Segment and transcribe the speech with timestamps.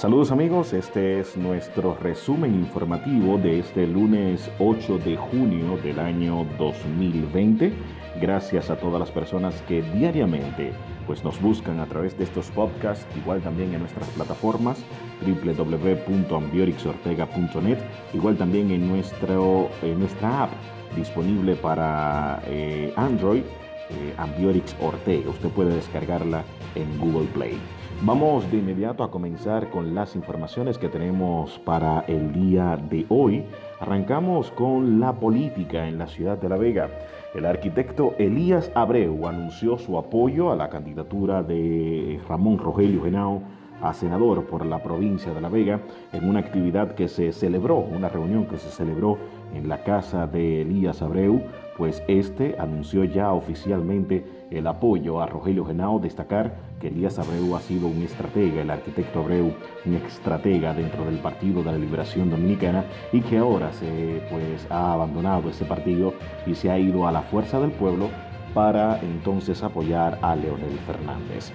[0.00, 6.46] Saludos amigos, este es nuestro resumen informativo de este lunes 8 de junio del año
[6.58, 7.70] 2020.
[8.18, 10.72] Gracias a todas las personas que diariamente
[11.06, 14.82] pues nos buscan a través de estos podcasts, igual también en nuestras plataformas
[15.20, 17.78] www.ambiorixortega.net,
[18.14, 20.50] igual también en, nuestro, en nuestra app
[20.96, 23.42] disponible para eh, Android,
[23.90, 25.30] eh, Ambiorix Ortega.
[25.30, 26.44] Usted puede descargarla
[26.74, 27.58] en Google Play.
[28.02, 33.44] Vamos de inmediato a comenzar con las informaciones que tenemos para el día de hoy.
[33.78, 36.88] Arrancamos con la política en la ciudad de La Vega.
[37.34, 43.42] El arquitecto Elías Abreu anunció su apoyo a la candidatura de Ramón Rogelio Genao
[43.82, 45.80] a senador por la provincia de La Vega
[46.12, 49.18] en una actividad que se celebró, una reunión que se celebró
[49.54, 51.42] en la casa de Elías Abreu,
[51.76, 57.60] pues este anunció ya oficialmente el apoyo a Rogelio Genao, destacar que Elías Abreu ha
[57.60, 59.52] sido un estratega, el arquitecto Abreu,
[59.84, 64.94] un estratega dentro del Partido de la Liberación Dominicana y que ahora se pues ha
[64.94, 66.14] abandonado ese partido
[66.46, 68.08] y se ha ido a la fuerza del pueblo
[68.54, 71.52] para entonces apoyar a Leonel Fernández.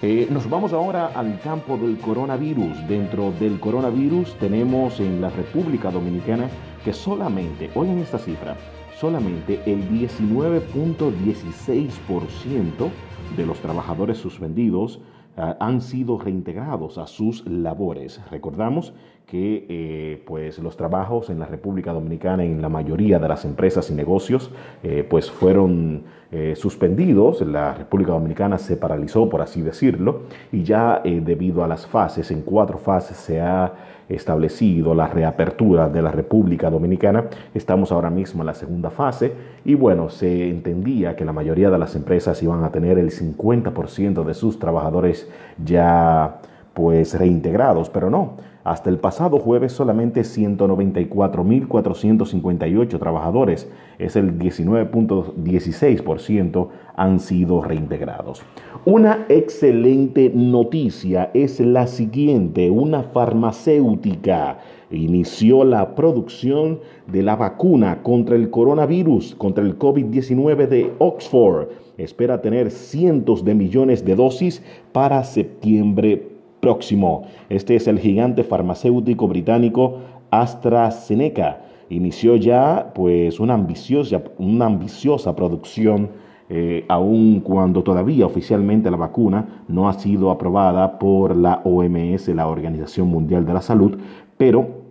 [0.00, 2.86] Eh, nos vamos ahora al campo del coronavirus.
[2.86, 6.48] Dentro del coronavirus tenemos en la República Dominicana
[6.84, 8.56] que solamente, oigan esta cifra,
[8.98, 12.90] solamente el 19.16%
[13.36, 15.00] de los trabajadores suspendidos
[15.36, 18.20] ah, han sido reintegrados a sus labores.
[18.30, 18.92] Recordamos
[19.26, 23.90] que eh, pues los trabajos en la República Dominicana en la mayoría de las empresas
[23.90, 24.50] y negocios
[24.82, 31.02] eh, pues fueron eh, suspendidos, la República Dominicana se paralizó por así decirlo y ya
[31.04, 36.70] debido a las fases, en cuatro fases se ha establecido la reapertura de la República
[36.70, 37.24] Dominicana.
[37.54, 39.32] Estamos ahora mismo en la segunda fase
[39.64, 44.24] y bueno, se entendía que la mayoría de las empresas iban a tener el 50%
[44.24, 45.28] de sus trabajadores
[45.64, 46.40] ya
[46.74, 48.36] pues reintegrados, pero no.
[48.68, 53.66] Hasta el pasado jueves solamente 194.458 trabajadores,
[53.98, 58.42] es el 19.16%, han sido reintegrados.
[58.84, 62.68] Una excelente noticia es la siguiente.
[62.68, 64.58] Una farmacéutica
[64.90, 71.68] inició la producción de la vacuna contra el coronavirus, contra el COVID-19 de Oxford.
[71.96, 74.62] Espera tener cientos de millones de dosis
[74.92, 77.26] para septiembre próximo.
[77.48, 79.98] Este es el gigante farmacéutico británico
[80.30, 81.62] AstraZeneca.
[81.90, 86.10] Inició ya pues una ambiciosa, una ambiciosa producción
[86.50, 92.46] eh, aun cuando todavía oficialmente la vacuna no ha sido aprobada por la OMS, la
[92.46, 93.98] Organización Mundial de la Salud,
[94.38, 94.84] pero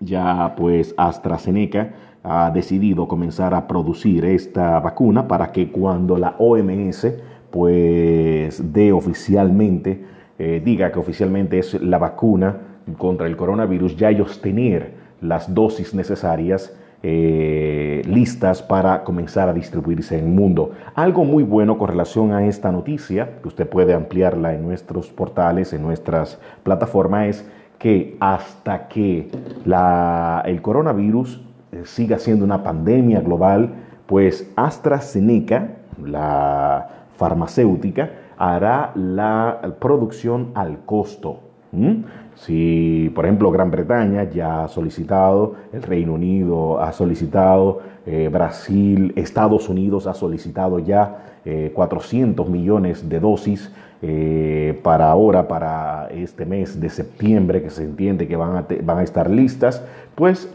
[0.00, 7.06] ya pues AstraZeneca ha decidido comenzar a producir esta vacuna para que cuando la OMS
[7.50, 10.04] pues dé oficialmente
[10.38, 12.56] eh, diga que oficialmente es la vacuna
[12.96, 16.72] contra el coronavirus, ya ellos tener las dosis necesarias
[17.02, 20.72] eh, listas para comenzar a distribuirse en el mundo.
[20.94, 25.72] Algo muy bueno con relación a esta noticia, que usted puede ampliarla en nuestros portales,
[25.72, 29.30] en nuestras plataformas, es que hasta que
[29.64, 31.40] la, el coronavirus
[31.70, 33.70] eh, siga siendo una pandemia global,
[34.06, 35.68] pues AstraZeneca,
[36.02, 41.40] la farmacéutica, hará la producción al costo.
[42.34, 49.12] Si, por ejemplo, Gran Bretaña ya ha solicitado, el Reino Unido ha solicitado, eh, Brasil,
[49.16, 51.24] Estados Unidos ha solicitado ya
[51.74, 57.84] 400 eh, millones de dosis eh, para ahora, para este mes de septiembre, que se
[57.84, 59.84] entiende que van a, van a estar listas,
[60.14, 60.54] pues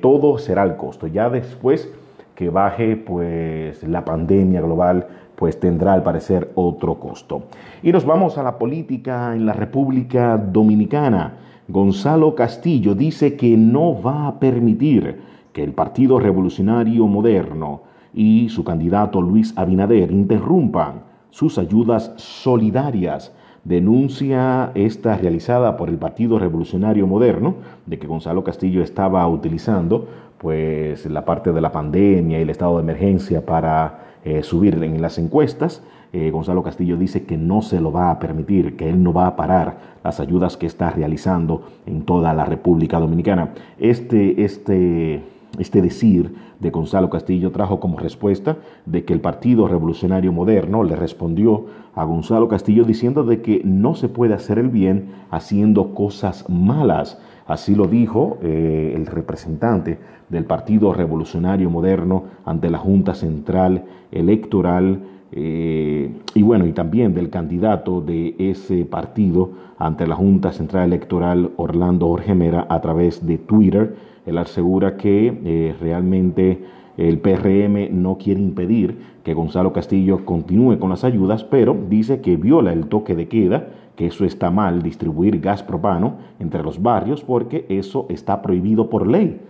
[0.00, 1.06] todo será al costo.
[1.06, 1.88] Ya después
[2.34, 5.06] que baje pues la pandemia global,
[5.38, 7.44] pues tendrá al parecer otro costo.
[7.80, 11.34] Y nos vamos a la política en la República Dominicana.
[11.68, 15.20] Gonzalo Castillo dice que no va a permitir
[15.52, 17.82] que el Partido Revolucionario Moderno
[18.12, 23.32] y su candidato Luis Abinader interrumpan sus ayudas solidarias.
[23.62, 27.54] Denuncia esta realizada por el Partido Revolucionario Moderno
[27.86, 30.08] de que Gonzalo Castillo estaba utilizando
[30.38, 35.00] pues la parte de la pandemia y el estado de emergencia para eh, subir en
[35.00, 35.82] las encuestas.
[36.12, 39.26] Eh, Gonzalo Castillo dice que no se lo va a permitir, que él no va
[39.26, 43.50] a parar las ayudas que está realizando en toda la República Dominicana.
[43.78, 45.22] Este, este,
[45.58, 48.56] este decir de Gonzalo Castillo trajo como respuesta
[48.86, 53.94] de que el Partido Revolucionario Moderno le respondió a Gonzalo Castillo diciendo de que no
[53.94, 57.18] se puede hacer el bien haciendo cosas malas.
[57.48, 59.98] Así lo dijo eh, el representante
[60.28, 65.00] del Partido Revolucionario Moderno ante la Junta Central Electoral
[65.30, 71.50] eh, y bueno, y también del candidato de ese partido ante la Junta Central Electoral,
[71.56, 73.96] Orlando Jorge Mera, a través de Twitter.
[74.24, 76.64] Él asegura que eh, realmente
[76.98, 82.36] el PRM no quiere impedir que Gonzalo Castillo continúe con las ayudas, pero dice que
[82.36, 87.22] viola el toque de queda, que eso está mal, distribuir gas propano entre los barrios,
[87.22, 89.40] porque eso está prohibido por ley.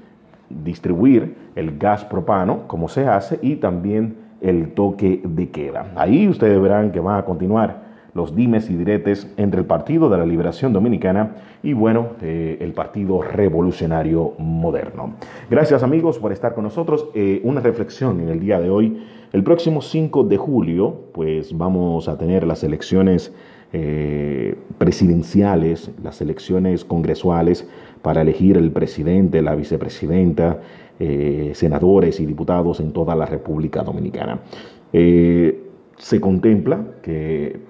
[0.50, 5.90] Distribuir el gas propano, como se hace, y también el toque de queda.
[5.96, 7.87] Ahí ustedes verán que van a continuar
[8.18, 12.72] los dimes y diretes entre el Partido de la Liberación Dominicana y bueno, eh, el
[12.72, 15.14] Partido Revolucionario Moderno.
[15.48, 17.06] Gracias amigos por estar con nosotros.
[17.14, 19.04] Eh, una reflexión en el día de hoy.
[19.32, 23.32] El próximo 5 de julio, pues vamos a tener las elecciones
[23.72, 27.68] eh, presidenciales, las elecciones congresuales
[28.02, 30.60] para elegir el presidente, la vicepresidenta,
[31.52, 34.40] senadores y diputados en toda la República Dominicana.
[35.98, 37.60] Se contempla que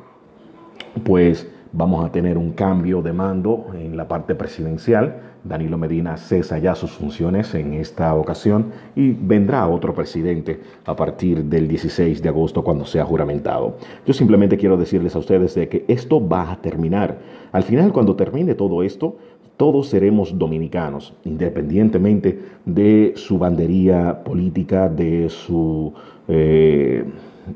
[0.98, 5.22] pues vamos a tener un cambio de mando en la parte presidencial.
[5.44, 8.66] Danilo Medina cesa ya sus funciones en esta ocasión
[8.96, 13.76] y vendrá otro presidente a partir del 16 de agosto cuando sea juramentado.
[14.04, 17.18] Yo simplemente quiero decirles a ustedes de que esto va a terminar.
[17.52, 19.16] Al final, cuando termine todo esto,
[19.56, 25.92] todos seremos dominicanos, independientemente de su bandería política, de su,
[26.28, 27.04] eh,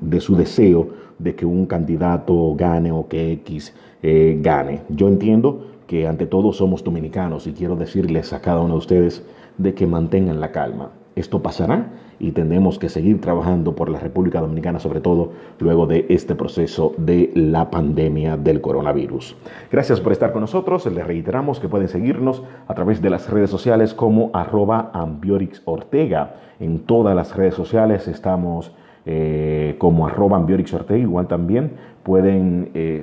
[0.00, 4.82] de su deseo de que un candidato gane o que X eh, gane.
[4.88, 9.24] Yo entiendo que ante todo somos dominicanos y quiero decirles a cada uno de ustedes
[9.58, 10.90] de que mantengan la calma.
[11.14, 16.06] Esto pasará y tenemos que seguir trabajando por la República Dominicana, sobre todo luego de
[16.08, 19.36] este proceso de la pandemia del coronavirus.
[19.70, 20.86] Gracias por estar con nosotros.
[20.86, 26.36] Les reiteramos que pueden seguirnos a través de las redes sociales como arroba Ambiorix Ortega.
[26.60, 28.72] En todas las redes sociales estamos
[29.06, 31.00] eh, como arroba Ambiorix Ortega.
[31.00, 31.72] Igual también
[32.02, 33.02] pueden eh,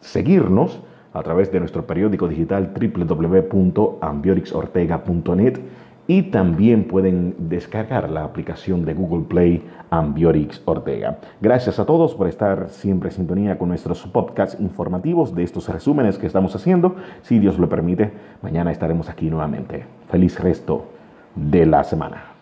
[0.00, 0.80] seguirnos
[1.12, 5.60] a través de nuestro periódico digital www.ambiorixortega.net
[6.06, 11.18] y también pueden descargar la aplicación de Google Play Ambiorix Ortega.
[11.40, 16.18] Gracias a todos por estar siempre en sintonía con nuestros podcasts informativos de estos resúmenes
[16.18, 16.96] que estamos haciendo.
[17.22, 18.12] Si Dios lo permite,
[18.42, 19.86] mañana estaremos aquí nuevamente.
[20.08, 20.84] Feliz resto
[21.34, 22.33] de la semana.